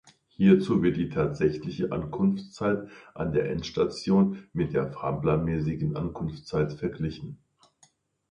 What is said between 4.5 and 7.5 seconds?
mit der fahrplanmäßigen Ankunftszeit verglichen.